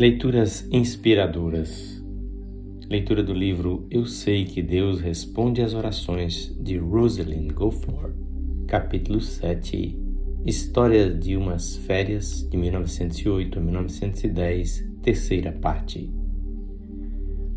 Leituras 0.00 0.66
inspiradoras. 0.72 2.02
Leitura 2.88 3.22
do 3.22 3.34
livro 3.34 3.86
Eu 3.90 4.06
Sei 4.06 4.46
que 4.46 4.62
Deus 4.62 4.98
Responde 4.98 5.60
às 5.60 5.74
Orações 5.74 6.56
de 6.58 6.78
Rosalind 6.78 7.52
Goforth, 7.52 8.16
capítulo 8.66 9.20
7. 9.20 9.94
História 10.46 11.10
de 11.10 11.36
umas 11.36 11.76
férias 11.76 12.48
de 12.48 12.56
1908 12.56 13.58
a 13.58 13.60
1910, 13.60 14.88
terceira 15.02 15.52
parte. 15.52 16.10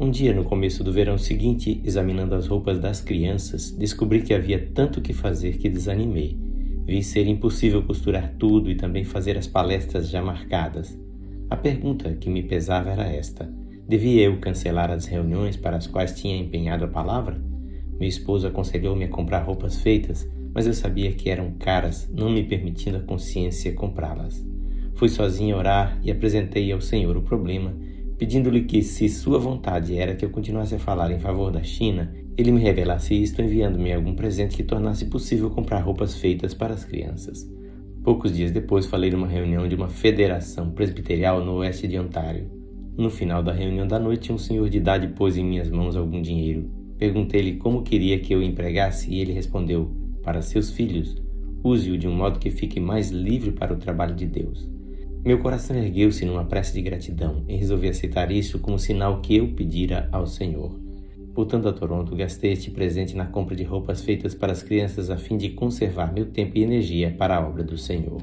Um 0.00 0.10
dia, 0.10 0.32
no 0.32 0.44
começo 0.44 0.82
do 0.82 0.94
verão 0.94 1.18
seguinte, 1.18 1.82
examinando 1.84 2.34
as 2.34 2.46
roupas 2.46 2.78
das 2.78 3.02
crianças, 3.02 3.70
descobri 3.70 4.22
que 4.22 4.32
havia 4.32 4.70
tanto 4.72 5.02
que 5.02 5.12
fazer 5.12 5.58
que 5.58 5.68
desanimei. 5.68 6.38
Vi 6.86 7.02
ser 7.02 7.26
impossível 7.26 7.82
costurar 7.82 8.34
tudo 8.38 8.70
e 8.70 8.76
também 8.76 9.04
fazer 9.04 9.36
as 9.36 9.46
palestras 9.46 10.08
já 10.08 10.22
marcadas. 10.22 10.98
A 11.50 11.56
pergunta 11.56 12.14
que 12.14 12.30
me 12.30 12.44
pesava 12.44 12.90
era 12.90 13.10
esta: 13.10 13.52
devia 13.88 14.22
eu 14.22 14.38
cancelar 14.38 14.88
as 14.88 15.06
reuniões 15.06 15.56
para 15.56 15.76
as 15.76 15.88
quais 15.88 16.18
tinha 16.18 16.36
empenhado 16.36 16.84
a 16.84 16.88
palavra? 16.88 17.42
Meu 17.98 18.08
esposo 18.08 18.46
aconselhou-me 18.46 19.04
a 19.04 19.08
comprar 19.08 19.40
roupas 19.40 19.82
feitas, 19.82 20.30
mas 20.54 20.68
eu 20.68 20.72
sabia 20.72 21.12
que 21.12 21.28
eram 21.28 21.52
caras, 21.58 22.08
não 22.08 22.30
me 22.30 22.44
permitindo 22.44 22.98
a 22.98 23.02
consciência 23.02 23.74
comprá-las. 23.74 24.46
Fui 24.94 25.08
sozinho 25.08 25.56
orar 25.56 25.98
e 26.04 26.10
apresentei 26.10 26.70
ao 26.70 26.80
Senhor 26.80 27.16
o 27.16 27.22
problema, 27.22 27.76
pedindo-lhe 28.16 28.62
que, 28.62 28.80
se 28.80 29.08
sua 29.08 29.38
vontade 29.38 29.98
era 29.98 30.14
que 30.14 30.24
eu 30.24 30.30
continuasse 30.30 30.76
a 30.76 30.78
falar 30.78 31.10
em 31.10 31.18
favor 31.18 31.50
da 31.50 31.64
China, 31.64 32.14
ele 32.38 32.52
me 32.52 32.60
revelasse 32.60 33.20
isto 33.20 33.42
enviando-me 33.42 33.92
algum 33.92 34.14
presente 34.14 34.56
que 34.56 34.62
tornasse 34.62 35.06
possível 35.06 35.50
comprar 35.50 35.80
roupas 35.80 36.14
feitas 36.14 36.54
para 36.54 36.74
as 36.74 36.84
crianças. 36.84 37.50
Poucos 38.02 38.34
dias 38.34 38.50
depois, 38.50 38.86
falei 38.86 39.10
numa 39.10 39.26
reunião 39.26 39.68
de 39.68 39.74
uma 39.74 39.90
federação 39.90 40.70
presbiterial 40.70 41.44
no 41.44 41.56
oeste 41.56 41.86
de 41.86 41.98
Ontário. 41.98 42.50
No 42.96 43.10
final 43.10 43.42
da 43.42 43.52
reunião 43.52 43.86
da 43.86 43.98
noite, 43.98 44.32
um 44.32 44.38
senhor 44.38 44.70
de 44.70 44.78
idade 44.78 45.08
pôs 45.08 45.36
em 45.36 45.44
minhas 45.44 45.70
mãos 45.70 45.96
algum 45.96 46.22
dinheiro. 46.22 46.70
Perguntei-lhe 46.96 47.56
como 47.56 47.82
queria 47.82 48.18
que 48.18 48.34
eu 48.34 48.42
empregasse 48.42 49.10
e 49.12 49.20
ele 49.20 49.32
respondeu: 49.32 49.90
Para 50.22 50.40
seus 50.40 50.70
filhos, 50.70 51.22
use-o 51.62 51.98
de 51.98 52.08
um 52.08 52.14
modo 52.14 52.38
que 52.38 52.50
fique 52.50 52.80
mais 52.80 53.10
livre 53.10 53.52
para 53.52 53.74
o 53.74 53.78
trabalho 53.78 54.14
de 54.14 54.26
Deus. 54.26 54.66
Meu 55.22 55.38
coração 55.38 55.76
ergueu-se 55.76 56.24
numa 56.24 56.46
prece 56.46 56.72
de 56.72 56.80
gratidão 56.80 57.44
e 57.46 57.54
resolvi 57.54 57.88
aceitar 57.88 58.32
isso 58.32 58.58
como 58.58 58.78
sinal 58.78 59.20
que 59.20 59.36
eu 59.36 59.48
pedira 59.48 60.08
ao 60.10 60.26
Senhor. 60.26 60.79
Voltando 61.32 61.68
a 61.68 61.72
Toronto, 61.72 62.16
gastei 62.16 62.52
este 62.52 62.72
presente 62.72 63.16
na 63.16 63.24
compra 63.24 63.54
de 63.54 63.62
roupas 63.62 64.02
feitas 64.02 64.34
para 64.34 64.50
as 64.50 64.64
crianças 64.64 65.10
a 65.10 65.16
fim 65.16 65.36
de 65.36 65.50
conservar 65.50 66.12
meu 66.12 66.26
tempo 66.26 66.58
e 66.58 66.62
energia 66.62 67.14
para 67.16 67.36
a 67.36 67.46
obra 67.46 67.62
do 67.62 67.78
Senhor. 67.78 68.20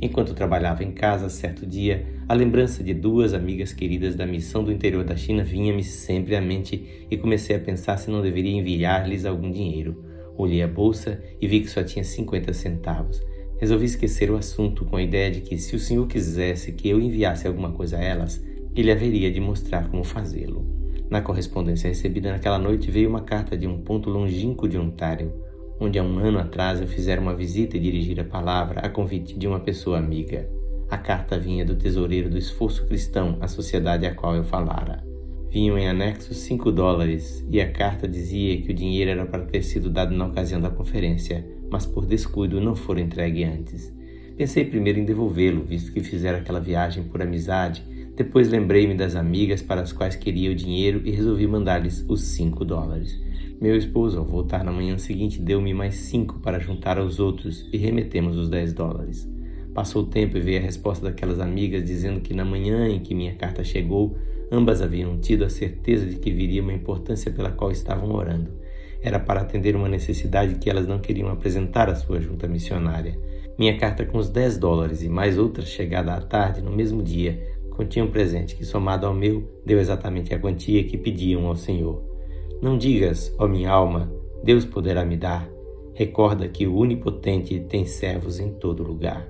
Enquanto 0.00 0.32
trabalhava 0.32 0.84
em 0.84 0.92
casa, 0.92 1.28
certo 1.28 1.66
dia, 1.66 2.06
a 2.28 2.34
lembrança 2.34 2.84
de 2.84 2.94
duas 2.94 3.34
amigas 3.34 3.72
queridas 3.72 4.14
da 4.14 4.24
missão 4.26 4.62
do 4.62 4.70
interior 4.70 5.02
da 5.02 5.16
China 5.16 5.42
vinha-me 5.42 5.82
sempre 5.82 6.36
à 6.36 6.40
mente 6.40 7.06
e 7.10 7.16
comecei 7.16 7.56
a 7.56 7.60
pensar 7.60 7.96
se 7.96 8.10
não 8.10 8.22
deveria 8.22 8.56
enviar-lhes 8.56 9.24
algum 9.24 9.50
dinheiro. 9.50 10.04
Olhei 10.36 10.62
a 10.62 10.68
bolsa 10.68 11.20
e 11.40 11.48
vi 11.48 11.60
que 11.60 11.70
só 11.70 11.82
tinha 11.82 12.04
50 12.04 12.52
centavos. 12.52 13.20
Resolvi 13.58 13.86
esquecer 13.86 14.30
o 14.30 14.36
assunto 14.36 14.84
com 14.84 14.96
a 14.96 15.02
ideia 15.02 15.30
de 15.30 15.40
que, 15.40 15.56
se 15.56 15.74
o 15.74 15.80
Senhor 15.80 16.06
quisesse 16.06 16.72
que 16.72 16.88
eu 16.88 17.00
enviasse 17.00 17.46
alguma 17.48 17.72
coisa 17.72 17.96
a 17.96 18.04
elas, 18.04 18.44
ele 18.74 18.92
haveria 18.92 19.32
de 19.32 19.40
mostrar 19.40 19.88
como 19.88 20.04
fazê-lo. 20.04 20.75
Na 21.08 21.20
correspondência 21.20 21.88
recebida 21.88 22.32
naquela 22.32 22.58
noite 22.58 22.90
veio 22.90 23.08
uma 23.08 23.20
carta 23.20 23.56
de 23.56 23.66
um 23.66 23.78
ponto 23.78 24.10
longínquo 24.10 24.68
de 24.68 24.76
Ontário, 24.76 25.32
onde 25.78 25.98
há 25.98 26.02
um 26.02 26.18
ano 26.18 26.38
atrás 26.38 26.80
eu 26.80 26.88
fizera 26.88 27.20
uma 27.20 27.34
visita 27.34 27.76
e 27.76 27.80
dirigir 27.80 28.18
a 28.18 28.24
palavra 28.24 28.80
a 28.80 28.88
convite 28.88 29.38
de 29.38 29.46
uma 29.46 29.60
pessoa 29.60 29.98
amiga. 29.98 30.48
A 30.90 30.98
carta 30.98 31.38
vinha 31.38 31.64
do 31.64 31.76
tesoureiro 31.76 32.28
do 32.28 32.38
esforço 32.38 32.86
cristão, 32.86 33.36
a 33.40 33.46
sociedade 33.46 34.06
a 34.06 34.14
qual 34.14 34.34
eu 34.34 34.42
falara. 34.42 35.04
Vinham 35.48 35.78
em 35.78 35.88
anexo 35.88 36.34
cinco 36.34 36.72
dólares 36.72 37.46
e 37.48 37.60
a 37.60 37.70
carta 37.70 38.08
dizia 38.08 38.60
que 38.60 38.72
o 38.72 38.74
dinheiro 38.74 39.10
era 39.12 39.26
para 39.26 39.44
ter 39.44 39.62
sido 39.62 39.88
dado 39.88 40.14
na 40.14 40.26
ocasião 40.26 40.60
da 40.60 40.70
conferência, 40.70 41.46
mas 41.70 41.86
por 41.86 42.04
descuido 42.04 42.60
não 42.60 42.74
fora 42.74 43.00
entregue 43.00 43.44
antes. 43.44 43.94
Pensei 44.36 44.64
primeiro 44.64 44.98
em 44.98 45.04
devolvê-lo, 45.04 45.64
visto 45.64 45.92
que 45.92 46.00
fizera 46.00 46.38
aquela 46.38 46.60
viagem 46.60 47.04
por 47.04 47.22
amizade 47.22 47.84
depois 48.16 48.48
lembrei-me 48.48 48.94
das 48.94 49.14
amigas 49.14 49.60
para 49.60 49.82
as 49.82 49.92
quais 49.92 50.16
queria 50.16 50.50
o 50.50 50.54
dinheiro 50.54 51.02
e 51.04 51.10
resolvi 51.10 51.46
mandar-lhes 51.46 52.02
os 52.08 52.22
cinco 52.22 52.64
dólares. 52.64 53.20
Meu 53.60 53.76
esposo, 53.76 54.18
ao 54.18 54.24
voltar 54.24 54.64
na 54.64 54.72
manhã 54.72 54.96
seguinte, 54.96 55.40
deu-me 55.40 55.74
mais 55.74 55.96
cinco 55.96 56.40
para 56.40 56.58
juntar 56.58 56.98
aos 56.98 57.20
outros 57.20 57.68
e 57.70 57.76
remetemos 57.76 58.38
os 58.38 58.48
dez 58.48 58.72
dólares. 58.72 59.30
Passou 59.74 60.02
o 60.02 60.06
tempo 60.06 60.38
e 60.38 60.40
veio 60.40 60.58
a 60.58 60.62
resposta 60.62 61.04
daquelas 61.04 61.40
amigas 61.40 61.84
dizendo 61.84 62.20
que 62.20 62.32
na 62.32 62.44
manhã 62.44 62.88
em 62.88 63.00
que 63.00 63.14
minha 63.14 63.34
carta 63.34 63.62
chegou, 63.62 64.16
ambas 64.50 64.80
haviam 64.80 65.18
tido 65.18 65.44
a 65.44 65.50
certeza 65.50 66.06
de 66.06 66.16
que 66.16 66.32
viria 66.32 66.62
uma 66.62 66.72
importância 66.72 67.30
pela 67.30 67.50
qual 67.50 67.70
estavam 67.70 68.14
orando. 68.14 68.50
Era 69.02 69.20
para 69.20 69.42
atender 69.42 69.76
uma 69.76 69.90
necessidade 69.90 70.54
que 70.54 70.70
elas 70.70 70.86
não 70.86 70.98
queriam 70.98 71.28
apresentar 71.28 71.90
à 71.90 71.94
sua 71.94 72.18
junta 72.18 72.48
missionária. 72.48 73.18
Minha 73.58 73.76
carta 73.76 74.06
com 74.06 74.16
os 74.16 74.30
dez 74.30 74.56
dólares 74.56 75.02
e 75.02 75.08
mais 75.08 75.36
outra 75.36 75.64
chegada 75.64 76.14
à 76.14 76.20
tarde 76.20 76.62
no 76.62 76.70
mesmo 76.70 77.02
dia 77.02 77.56
continha 77.76 78.04
um 78.04 78.10
presente 78.10 78.56
que, 78.56 78.64
somado 78.64 79.06
ao 79.06 79.14
meu, 79.14 79.44
deu 79.64 79.78
exatamente 79.78 80.34
a 80.34 80.38
quantia 80.38 80.82
que 80.84 80.96
pediam 80.96 81.46
ao 81.46 81.54
Senhor. 81.54 82.02
Não 82.60 82.78
digas, 82.78 83.34
ó 83.38 83.46
minha 83.46 83.70
alma, 83.70 84.10
Deus 84.42 84.64
poderá 84.64 85.04
me 85.04 85.16
dar. 85.16 85.48
Recorda 85.94 86.48
que 86.48 86.66
o 86.66 86.76
Onipotente 86.76 87.60
tem 87.60 87.84
servos 87.84 88.40
em 88.40 88.50
todo 88.50 88.82
lugar. 88.82 89.28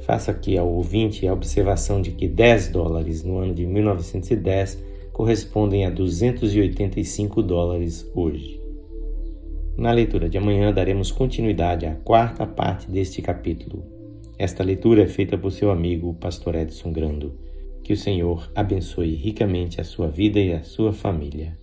Faço 0.00 0.30
aqui 0.30 0.56
ao 0.56 0.68
ouvinte 0.68 1.26
a 1.26 1.32
observação 1.32 2.00
de 2.00 2.12
que 2.12 2.28
10 2.28 2.68
dólares 2.68 3.24
no 3.24 3.38
ano 3.38 3.54
de 3.54 3.66
1910 3.66 4.82
correspondem 5.12 5.84
a 5.84 5.90
285 5.90 7.42
dólares 7.42 8.08
hoje. 8.14 8.60
Na 9.76 9.92
leitura 9.92 10.28
de 10.28 10.38
amanhã 10.38 10.72
daremos 10.72 11.10
continuidade 11.10 11.86
à 11.86 11.94
quarta 11.94 12.46
parte 12.46 12.90
deste 12.90 13.20
capítulo. 13.20 13.84
Esta 14.38 14.62
leitura 14.62 15.02
é 15.02 15.06
feita 15.08 15.36
por 15.36 15.50
seu 15.50 15.70
amigo, 15.70 16.14
Pastor 16.14 16.54
Edson 16.54 16.92
Grando. 16.92 17.47
Que 17.88 17.94
o 17.94 17.96
Senhor 17.96 18.52
abençoe 18.54 19.14
ricamente 19.14 19.80
a 19.80 19.84
sua 19.84 20.08
vida 20.08 20.38
e 20.38 20.52
a 20.52 20.62
sua 20.62 20.92
família. 20.92 21.56